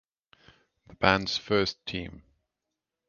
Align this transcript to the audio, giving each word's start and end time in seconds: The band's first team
The 0.87 0.95
band's 0.95 1.37
first 1.37 1.85
team 1.85 2.23